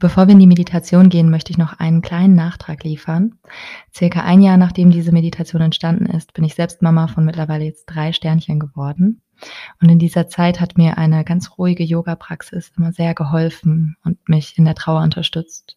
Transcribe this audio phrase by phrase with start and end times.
[0.00, 3.34] Bevor wir in die Meditation gehen, möchte ich noch einen kleinen Nachtrag liefern.
[3.92, 7.86] Circa ein Jahr nachdem diese Meditation entstanden ist, bin ich selbst Mama von mittlerweile jetzt
[7.86, 9.22] drei Sternchen geworden.
[9.82, 14.56] Und in dieser Zeit hat mir eine ganz ruhige Yoga-Praxis immer sehr geholfen und mich
[14.56, 15.76] in der Trauer unterstützt.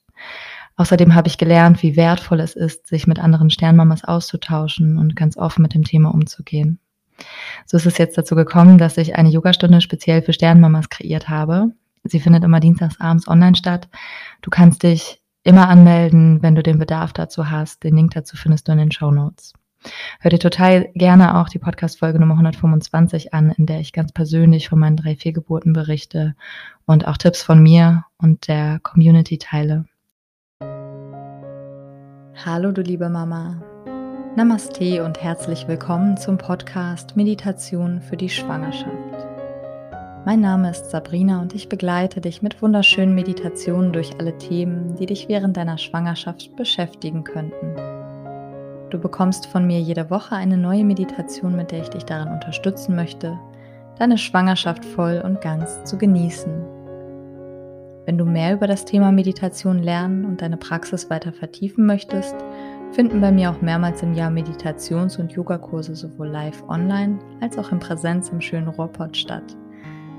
[0.75, 5.35] Außerdem habe ich gelernt, wie wertvoll es ist, sich mit anderen Sternmamas auszutauschen und ganz
[5.35, 6.79] offen mit dem Thema umzugehen.
[7.65, 11.71] So ist es jetzt dazu gekommen, dass ich eine Yogastunde speziell für Sternmamas kreiert habe,
[12.03, 13.87] Sie findet immer dienstags abends online statt.
[14.41, 17.83] Du kannst dich immer anmelden, wenn du den Bedarf dazu hast.
[17.83, 19.53] Den Link dazu findest du in den Show Notes.
[20.19, 24.69] Hör dir total gerne auch die Podcast-Folge Nummer 125 an, in der ich ganz persönlich
[24.69, 26.35] von meinen drei Fehlgeburten berichte
[26.85, 29.85] und auch Tipps von mir und der Community teile.
[32.45, 33.63] Hallo, du liebe Mama.
[34.35, 39.10] Namaste und herzlich willkommen zum Podcast Meditation für die Schwangerschaft.
[40.23, 45.07] Mein Name ist Sabrina und ich begleite dich mit wunderschönen Meditationen durch alle Themen, die
[45.07, 47.75] dich während deiner Schwangerschaft beschäftigen könnten.
[48.91, 52.95] Du bekommst von mir jede Woche eine neue Meditation, mit der ich dich darin unterstützen
[52.95, 53.39] möchte,
[53.97, 56.53] deine Schwangerschaft voll und ganz zu genießen.
[58.05, 62.35] Wenn du mehr über das Thema Meditation lernen und deine Praxis weiter vertiefen möchtest,
[62.91, 67.71] finden bei mir auch mehrmals im Jahr Meditations- und Yogakurse sowohl live online als auch
[67.71, 69.57] in Präsenz im schönen Ruhrpott statt.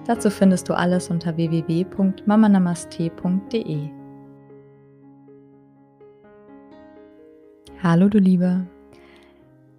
[0.05, 3.89] Dazu findest du alles unter www.mamanamaste.de.
[7.81, 8.67] Hallo du Liebe.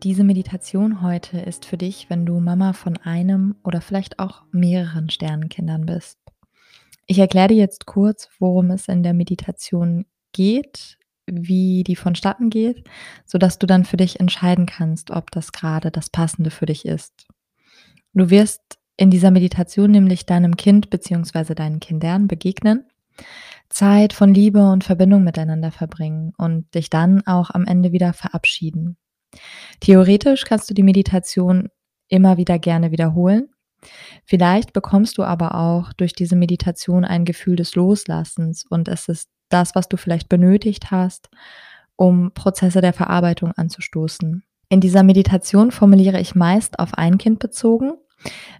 [0.01, 5.09] Diese Meditation heute ist für dich, wenn du Mama von einem oder vielleicht auch mehreren
[5.09, 6.17] Sternenkindern bist.
[7.05, 12.87] Ich erkläre dir jetzt kurz, worum es in der Meditation geht, wie die vonstatten geht,
[13.25, 17.27] sodass du dann für dich entscheiden kannst, ob das gerade das Passende für dich ist.
[18.13, 21.55] Du wirst in dieser Meditation nämlich deinem Kind bzw.
[21.55, 22.85] deinen Kindern begegnen,
[23.69, 28.97] Zeit von Liebe und Verbindung miteinander verbringen und dich dann auch am Ende wieder verabschieden.
[29.79, 31.69] Theoretisch kannst du die Meditation
[32.07, 33.49] immer wieder gerne wiederholen.
[34.25, 39.29] Vielleicht bekommst du aber auch durch diese Meditation ein Gefühl des Loslassens und es ist
[39.49, 41.29] das, was du vielleicht benötigt hast,
[41.95, 44.43] um Prozesse der Verarbeitung anzustoßen.
[44.69, 47.93] In dieser Meditation formuliere ich meist auf ein Kind bezogen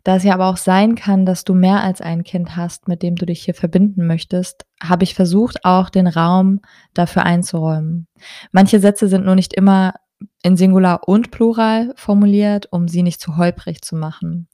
[0.04, 3.02] da es ja aber auch sein kann, dass du mehr als ein Kind hast, mit
[3.02, 6.60] dem du dich hier verbinden möchtest, habe ich versucht, auch den Raum
[6.94, 8.08] dafür einzuräumen.
[8.52, 9.94] Manche Sätze sind nur nicht immer
[10.42, 14.48] in Singular und Plural formuliert, um sie nicht zu holprig zu machen.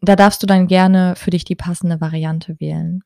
[0.00, 3.02] Da darfst du dann gerne für dich die passende Variante wählen.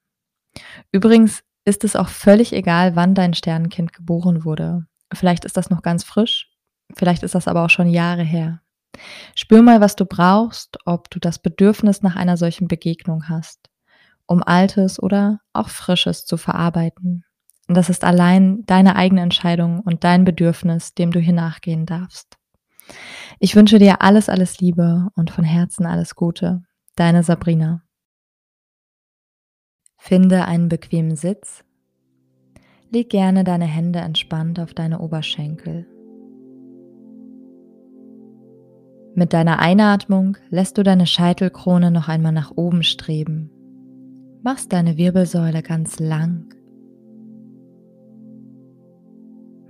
[0.90, 4.86] Übrigens ist es auch völlig egal, wann dein Sternenkind geboren wurde.
[5.12, 6.50] Vielleicht ist das noch ganz frisch,
[6.94, 8.62] vielleicht ist das aber auch schon Jahre her.
[9.34, 13.70] Spür mal, was du brauchst, ob du das Bedürfnis nach einer solchen Begegnung hast,
[14.26, 17.24] um Altes oder auch Frisches zu verarbeiten.
[17.68, 22.36] Und das ist allein deine eigene Entscheidung und dein Bedürfnis, dem du hier nachgehen darfst.
[23.38, 26.62] Ich wünsche dir alles, alles Liebe und von Herzen alles Gute.
[26.96, 27.82] Deine Sabrina.
[29.98, 31.64] Finde einen bequemen Sitz.
[32.90, 35.86] Leg gerne deine Hände entspannt auf deine Oberschenkel
[39.18, 43.50] Mit deiner Einatmung lässt du deine Scheitelkrone noch einmal nach oben streben.
[44.44, 46.54] Machst deine Wirbelsäule ganz lang.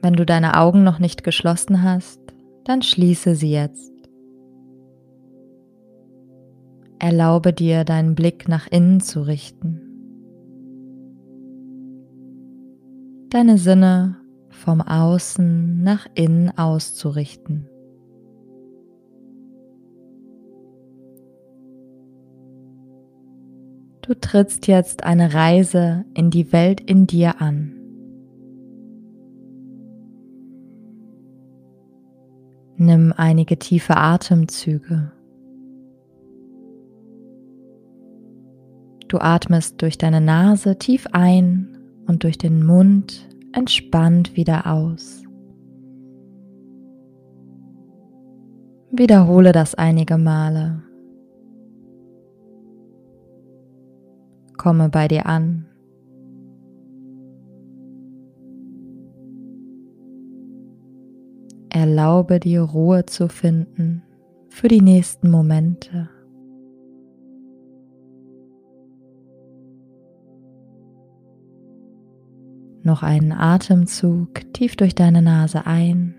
[0.02, 2.20] Wenn du deine Augen noch nicht geschlossen hast,
[2.64, 3.90] dann schließe sie jetzt.
[6.98, 9.80] Erlaube dir, deinen Blick nach innen zu richten.
[13.30, 14.18] Deine Sinne
[14.50, 17.66] vom Außen nach innen auszurichten.
[24.08, 27.74] Du trittst jetzt eine Reise in die Welt in dir an.
[32.78, 35.12] Nimm einige tiefe Atemzüge.
[39.08, 41.76] Du atmest durch deine Nase tief ein
[42.06, 45.22] und durch den Mund entspannt wieder aus.
[48.90, 50.87] Wiederhole das einige Male.
[54.58, 55.64] Komme bei dir an.
[61.70, 64.02] Erlaube dir Ruhe zu finden
[64.48, 66.10] für die nächsten Momente.
[72.82, 76.14] Noch einen Atemzug tief durch deine Nase ein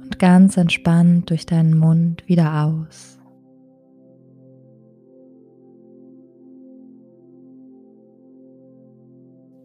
[0.00, 3.18] und ganz entspannt durch deinen Mund wieder aus.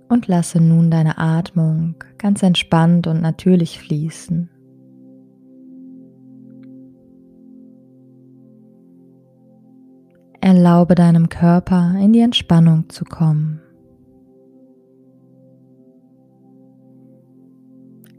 [0.10, 4.50] Und lasse nun deine Atmung ganz entspannt und natürlich fließen.
[10.40, 13.60] Erlaube deinem Körper in die Entspannung zu kommen.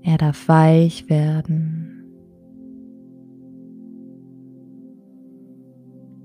[0.02, 1.88] Er darf weich werden.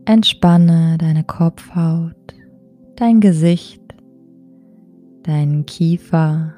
[0.06, 2.16] Entspanne deine Kopfhaut,
[2.96, 3.83] dein Gesicht,
[5.24, 6.54] deinen Kiefer,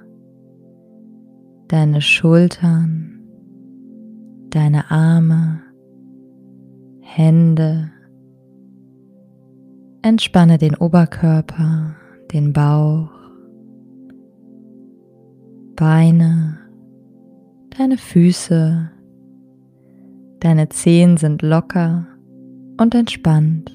[1.67, 3.19] deine Schultern,
[4.49, 5.61] deine Arme,
[7.01, 7.91] Hände,
[10.01, 11.95] Entspanne den Oberkörper,
[12.31, 13.09] den Bauch,
[15.75, 16.59] Beine,
[17.77, 18.91] deine Füße,
[20.39, 22.07] deine Zehen sind locker
[22.77, 23.71] und entspannt.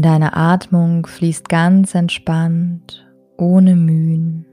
[0.00, 3.04] Deine Atmung fließt ganz entspannt,
[3.36, 4.46] ohne Mühen.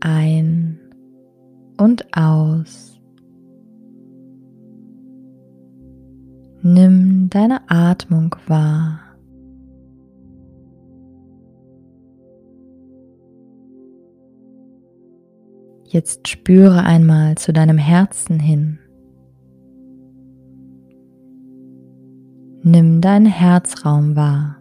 [0.00, 0.80] Ein
[1.76, 2.98] und aus.
[6.62, 9.00] Nimm deine Atmung wahr.
[15.84, 18.78] Jetzt spüre einmal zu deinem Herzen hin.
[22.70, 24.56] Nimm deinen Herzraum wahr.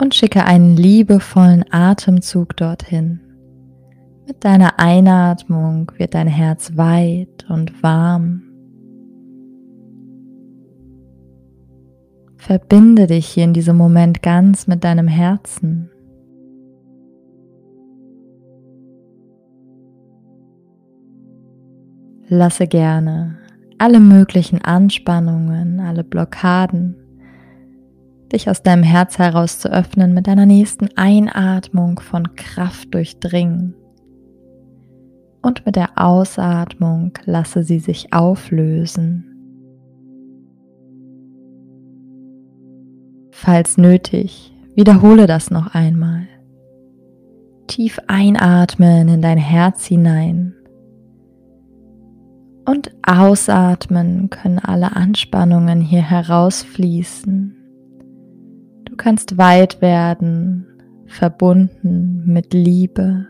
[0.00, 3.20] Und schicke einen liebevollen Atemzug dorthin.
[4.26, 8.42] Mit deiner Einatmung wird dein Herz weit und warm.
[12.36, 15.91] Verbinde dich hier in diesem Moment ganz mit deinem Herzen.
[22.34, 23.36] Lasse gerne
[23.76, 26.96] alle möglichen Anspannungen, alle Blockaden,
[28.32, 33.74] dich aus deinem Herz heraus zu öffnen, mit deiner nächsten Einatmung von Kraft durchdringen.
[35.42, 39.26] Und mit der Ausatmung lasse sie sich auflösen.
[43.30, 46.28] Falls nötig, wiederhole das noch einmal.
[47.66, 50.54] Tief einatmen in dein Herz hinein
[52.64, 57.56] und ausatmen können alle Anspannungen hier herausfließen.
[58.84, 60.66] Du kannst weit werden,
[61.06, 63.26] verbunden mit Liebe.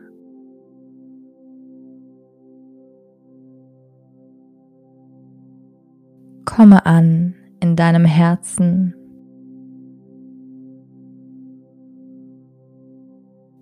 [6.45, 8.95] Komme an in deinem Herzen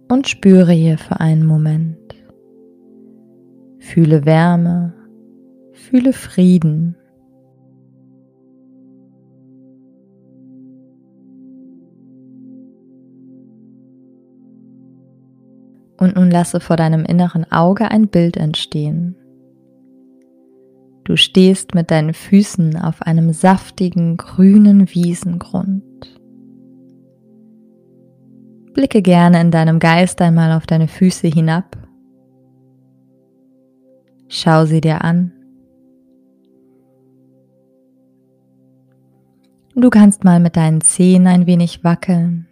[0.08, 1.96] und spüre hier für einen Moment.
[3.78, 4.99] Fühle Wärme
[5.80, 6.94] Fühle Frieden.
[15.98, 19.16] Und nun lasse vor deinem inneren Auge ein Bild entstehen.
[21.04, 25.82] Du stehst mit deinen Füßen auf einem saftigen grünen Wiesengrund.
[28.74, 31.76] Blicke gerne in deinem Geist einmal auf deine Füße hinab.
[34.28, 35.32] Schau sie dir an.
[39.80, 42.46] Du kannst mal mit deinen Zehen ein wenig wackeln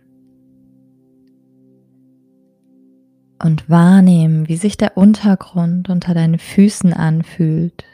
[3.45, 7.85] und wahrnehmen, wie sich der Untergrund unter deinen Füßen anfühlt.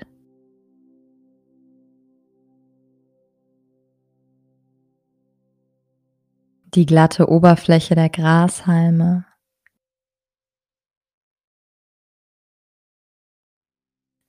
[6.77, 9.27] Die glatte Oberfläche der Grashalme.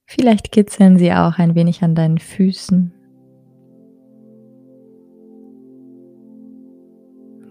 [0.08, 3.05] Vielleicht kitzeln sie auch ein wenig an deinen Füßen.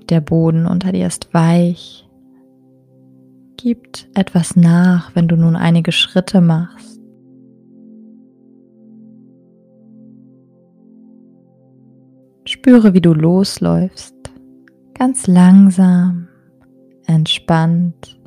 [0.09, 2.09] Der Boden unter dir ist weich.
[3.57, 7.01] Gibt etwas nach, wenn du nun einige Schritte machst.
[12.47, 14.15] Spüre, wie du losläufst,
[14.93, 16.29] ganz langsam,
[17.07, 18.21] entspannt.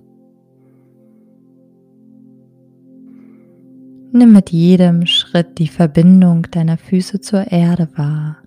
[4.12, 8.38] Nimm mit jedem Schritt die Verbindung deiner Füße zur Erde wahr.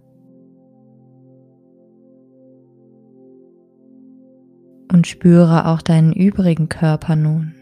[4.92, 7.54] Und spüre auch deinen übrigen Körper nun.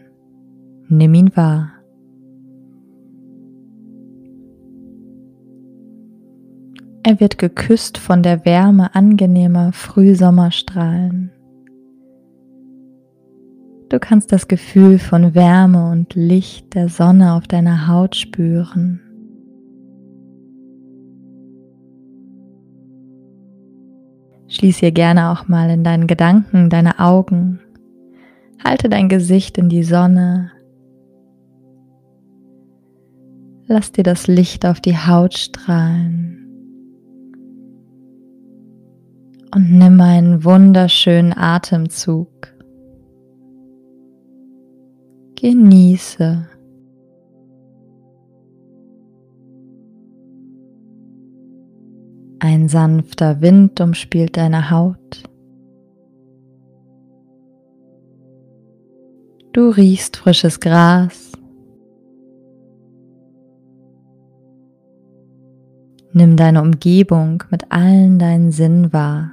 [0.87, 1.71] Nimm ihn wahr.
[7.03, 11.31] Er wird geküsst von der Wärme angenehmer Frühsommerstrahlen.
[13.89, 19.01] Du kannst das Gefühl von Wärme und Licht der Sonne auf deiner Haut spüren.
[24.59, 27.61] Schließ hier gerne auch mal in deinen Gedanken deine Augen.
[28.61, 30.51] Halte dein Gesicht in die Sonne.
[33.67, 36.45] Lass dir das Licht auf die Haut strahlen.
[39.55, 42.53] Und nimm einen wunderschönen Atemzug.
[45.35, 46.49] Genieße.
[52.41, 55.23] Ein sanfter Wind umspielt deine Haut.
[59.51, 61.33] Du riechst frisches Gras.
[66.13, 69.31] Nimm deine Umgebung mit allen deinen Sinnen wahr.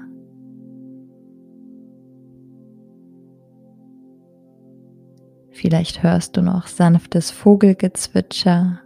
[5.52, 8.80] Vielleicht hörst du noch sanftes Vogelgezwitscher.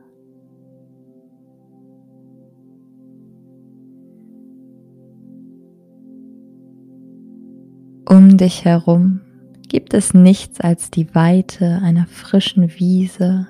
[8.37, 9.21] Dich herum
[9.69, 13.47] gibt es nichts als die Weite einer frischen Wiese,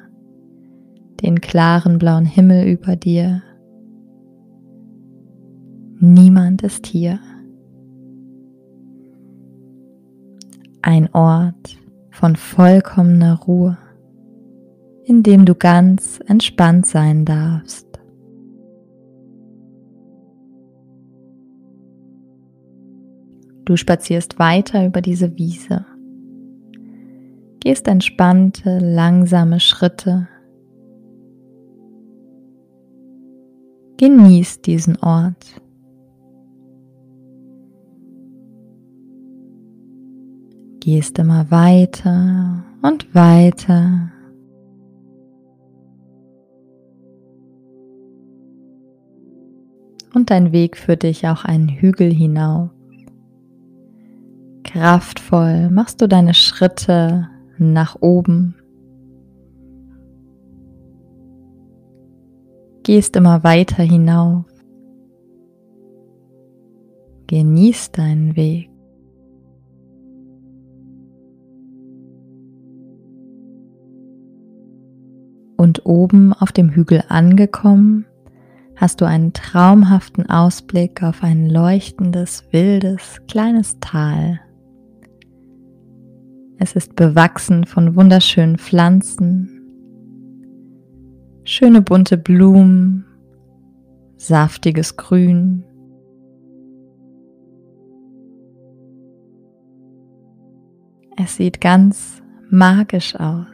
[1.22, 3.42] den klaren blauen Himmel über dir.
[5.98, 7.20] Niemand ist hier.
[10.82, 11.76] Ein Ort,
[12.10, 13.78] von vollkommener Ruhe,
[15.04, 17.89] in dem du ganz entspannt sein darfst.
[23.70, 25.86] Du spazierst weiter über diese Wiese,
[27.60, 30.26] gehst entspannte, langsame Schritte,
[33.96, 35.62] genießt diesen Ort.
[40.80, 44.10] gehst immer weiter und weiter.
[50.12, 52.70] Und dein Weg führt dich auch einen Hügel hinauf.
[54.72, 58.54] Kraftvoll machst du deine Schritte nach oben.
[62.84, 64.44] Gehst immer weiter hinauf.
[67.26, 68.70] Genieß deinen Weg.
[75.56, 78.06] Und oben auf dem Hügel angekommen,
[78.76, 84.38] hast du einen traumhaften Ausblick auf ein leuchtendes, wildes, kleines Tal.
[86.62, 89.48] Es ist bewachsen von wunderschönen Pflanzen,
[91.42, 93.06] schöne bunte Blumen,
[94.18, 95.64] saftiges Grün.
[101.16, 103.46] Es sieht ganz magisch aus.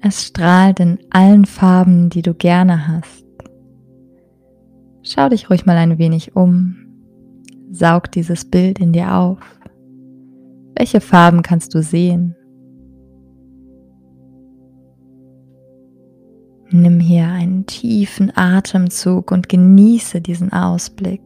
[0.00, 3.23] Es strahlt in allen Farben, die du gerne hast.
[5.06, 6.76] Schau dich ruhig mal ein wenig um.
[7.70, 9.38] Saug dieses Bild in dir auf.
[10.76, 12.34] Welche Farben kannst du sehen?
[16.70, 21.20] Nimm hier einen tiefen Atemzug und genieße diesen Ausblick.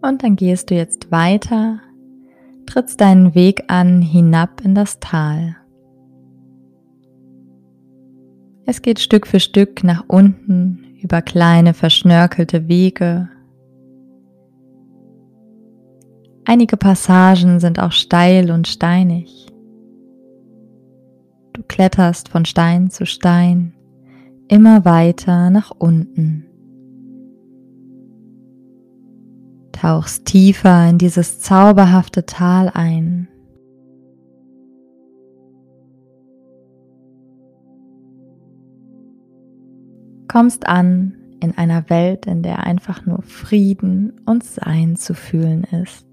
[0.00, 1.80] Und dann gehst du jetzt weiter,
[2.66, 5.56] trittst deinen Weg an hinab in das Tal.
[8.66, 13.28] Es geht Stück für Stück nach unten über kleine verschnörkelte Wege.
[16.44, 19.46] Einige Passagen sind auch steil und steinig.
[21.52, 23.72] Du kletterst von Stein zu Stein
[24.48, 26.45] immer weiter nach unten.
[29.76, 33.28] Tauchst tiefer in dieses zauberhafte Tal ein.
[40.28, 46.06] Kommst an in einer Welt, in der einfach nur Frieden und Sein zu fühlen ist.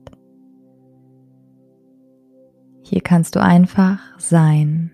[2.83, 4.91] Hier kannst du einfach sein.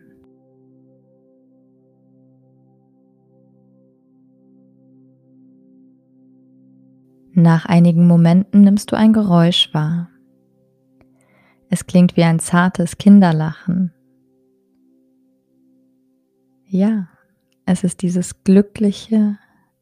[7.40, 10.10] Nach einigen Momenten nimmst du ein Geräusch wahr.
[11.70, 13.94] Es klingt wie ein zartes Kinderlachen.
[16.66, 17.08] Ja,
[17.66, 19.38] es ist dieses glückliche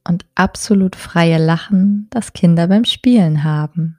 [0.07, 3.97] und absolut freie Lachen, das Kinder beim Spielen haben.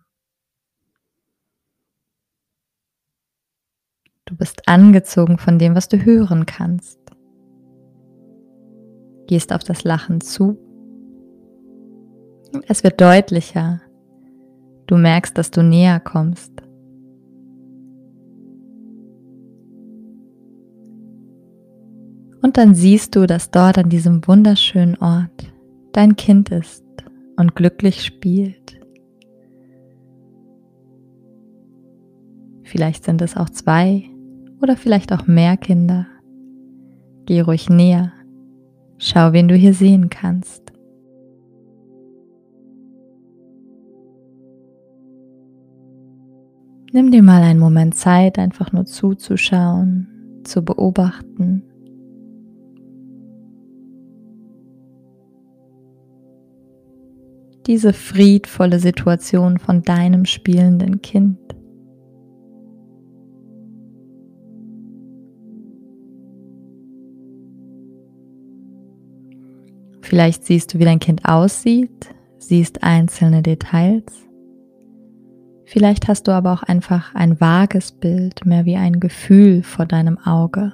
[4.25, 7.01] Du bist angezogen von dem, was du hören kannst.
[9.27, 10.68] Gehst auf das Lachen zu.
[12.67, 13.81] Es wird deutlicher.
[14.87, 16.53] Du merkst, dass du näher kommst.
[22.41, 25.53] Und dann siehst du, dass dort an diesem wunderschönen Ort
[25.93, 26.85] dein Kind ist
[27.37, 28.81] und glücklich spielt.
[32.63, 34.05] Vielleicht sind es auch zwei
[34.61, 36.07] oder vielleicht auch mehr Kinder.
[37.27, 38.13] Geh ruhig näher.
[38.99, 40.68] Schau, wen du hier sehen kannst.
[46.91, 51.63] Nimm dir mal einen Moment Zeit, einfach nur zuzuschauen, zu beobachten.
[57.67, 61.39] Diese friedvolle Situation von deinem spielenden Kind.
[70.01, 74.28] Vielleicht siehst du, wie dein Kind aussieht, siehst einzelne Details.
[75.71, 80.17] Vielleicht hast du aber auch einfach ein vages Bild, mehr wie ein Gefühl vor deinem
[80.17, 80.73] Auge.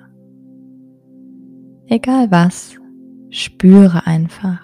[1.89, 2.77] Egal was,
[3.29, 4.61] spüre einfach.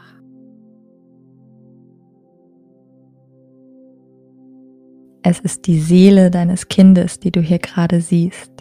[5.24, 8.52] Es ist die Seele deines Kindes, die du hier gerade siehst.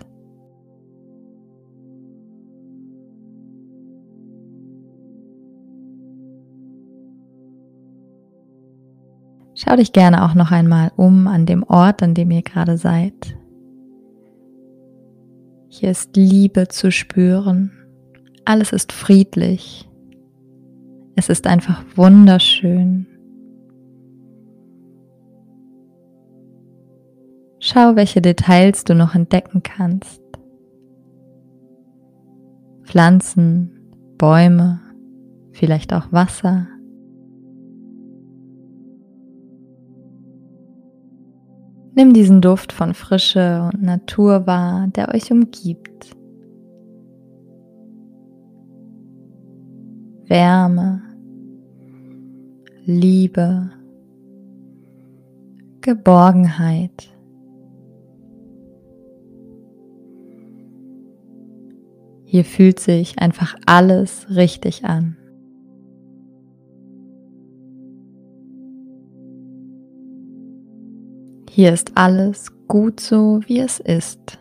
[9.62, 13.36] Schau dich gerne auch noch einmal um an dem Ort, an dem ihr gerade seid.
[15.68, 17.70] Hier ist Liebe zu spüren.
[18.46, 19.90] Alles ist friedlich.
[21.18, 23.06] Es ist einfach wunderschön.
[27.60, 30.22] Schau, welche Details du noch entdecken kannst.
[32.84, 33.72] Pflanzen,
[34.18, 34.80] Bäume,
[35.52, 36.70] vielleicht auch Wasser.
[42.00, 46.16] Nimm diesen Duft von Frische und Natur wahr, der euch umgibt.
[50.24, 51.02] Wärme,
[52.86, 53.72] Liebe,
[55.82, 57.14] Geborgenheit.
[62.24, 65.19] Hier fühlt sich einfach alles richtig an.
[71.60, 74.40] Hier ist alles gut so, wie es ist.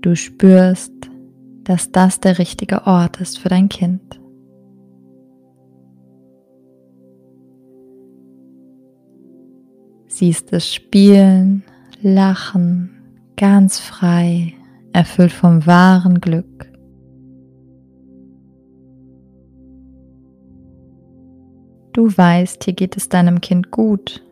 [0.00, 0.94] Du spürst,
[1.64, 4.18] dass das der richtige Ort ist für dein Kind.
[10.06, 11.64] Siehst es spielen,
[12.00, 13.02] lachen,
[13.36, 14.54] ganz frei,
[14.94, 16.71] erfüllt vom wahren Glück.
[21.92, 24.24] Du weißt, hier geht es deinem Kind gut.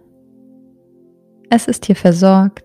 [1.51, 2.65] Es ist hier versorgt,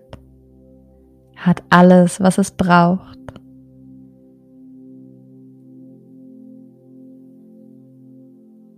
[1.36, 3.18] hat alles, was es braucht.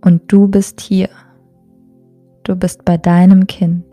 [0.01, 1.09] Und du bist hier.
[2.43, 3.85] Du bist bei deinem Kind.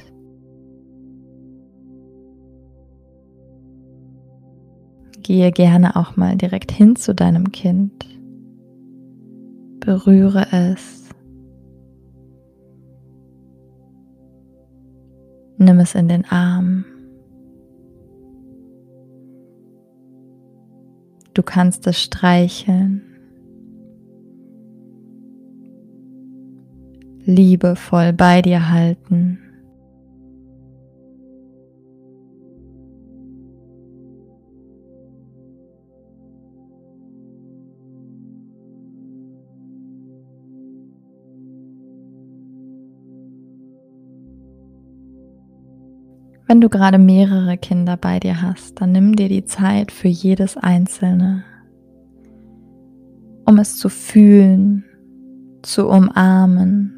[5.22, 8.06] Gehe gerne auch mal direkt hin zu deinem Kind.
[9.80, 11.05] Berühre es.
[15.58, 16.84] Nimm es in den Arm.
[21.34, 23.02] Du kannst es streicheln.
[27.24, 29.45] Liebevoll bei dir halten.
[46.48, 50.56] Wenn du gerade mehrere Kinder bei dir hast, dann nimm dir die Zeit für jedes
[50.56, 51.44] einzelne,
[53.44, 54.84] um es zu fühlen,
[55.62, 56.92] zu umarmen,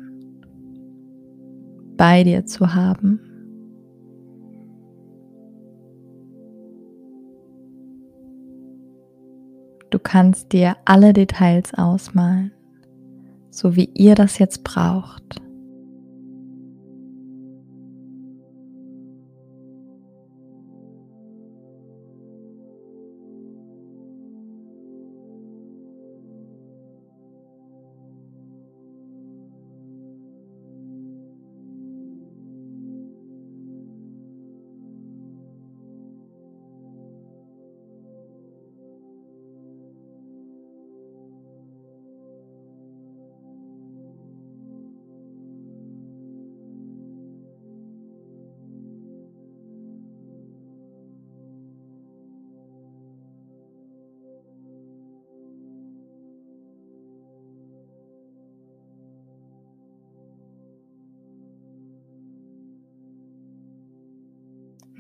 [1.97, 3.21] bei dir zu haben.
[9.89, 12.53] Du kannst dir alle Details ausmalen,
[13.51, 15.41] so wie ihr das jetzt braucht.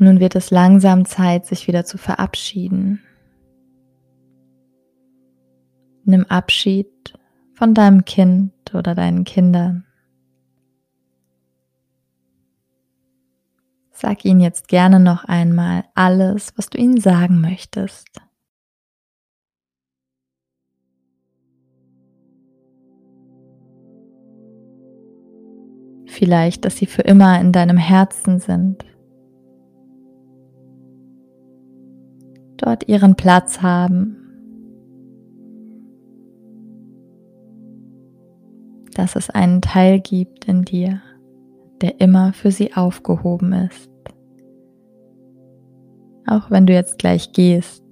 [0.00, 3.00] Nun wird es langsam Zeit, sich wieder zu verabschieden.
[6.04, 7.14] Nimm Abschied
[7.52, 9.84] von deinem Kind oder deinen Kindern.
[13.90, 18.06] Sag ihnen jetzt gerne noch einmal alles, was du ihnen sagen möchtest.
[26.06, 28.84] Vielleicht, dass sie für immer in deinem Herzen sind.
[32.68, 34.14] Dort ihren Platz haben.
[38.94, 41.00] Dass es einen Teil gibt in dir,
[41.80, 43.88] der immer für sie aufgehoben ist.
[46.26, 47.82] Auch wenn du jetzt gleich gehst.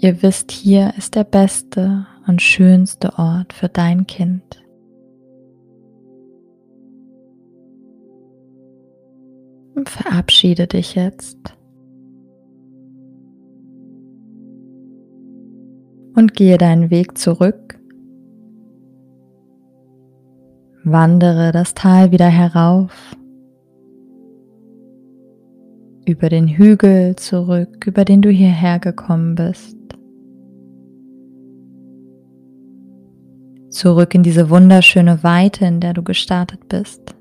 [0.00, 4.62] Ihr wisst, hier ist der beste und schönste Ort für dein Kind.
[9.86, 11.38] Verabschiede dich jetzt.
[16.14, 17.78] Und gehe deinen Weg zurück.
[20.84, 23.16] Wandere das Tal wieder herauf.
[26.06, 29.78] Über den Hügel zurück, über den du hierher gekommen bist.
[33.78, 37.14] zurück in diese wunderschöne Weite, in der du gestartet bist.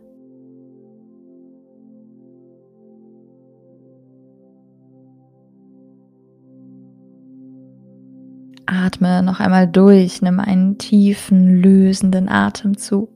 [8.88, 13.10] Atme noch einmal durch, nimm einen tiefen, lösenden Atemzug.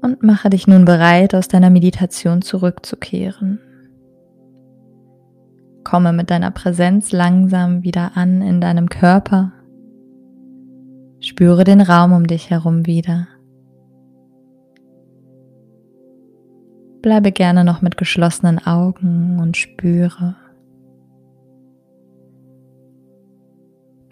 [0.00, 3.60] Und mache dich nun bereit, aus deiner Meditation zurückzukehren.
[5.84, 9.52] Komme mit deiner Präsenz langsam wieder an in deinem Körper
[11.24, 13.28] Spüre den Raum um dich herum wieder.
[17.00, 20.34] Bleibe gerne noch mit geschlossenen Augen und spüre.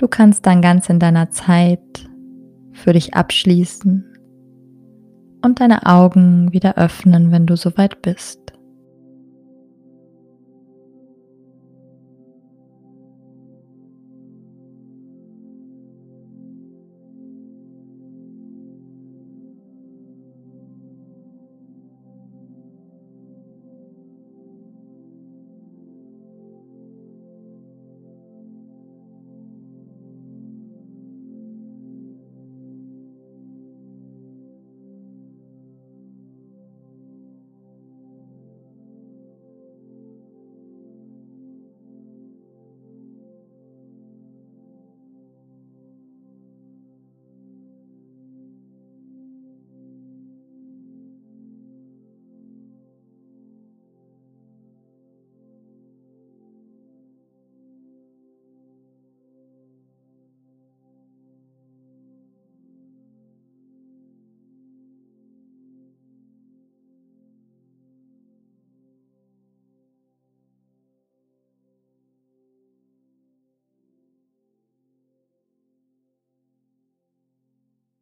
[0.00, 2.08] Du kannst dann ganz in deiner Zeit
[2.72, 4.06] für dich abschließen
[5.44, 8.39] und deine Augen wieder öffnen, wenn du soweit bist.